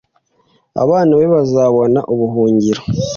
abana 0.83 1.11
be 1.19 1.27
bazabona 1.35 1.99
ubuhungiro 2.13 2.81